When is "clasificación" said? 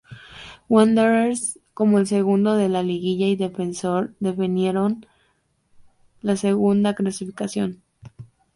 6.95-7.83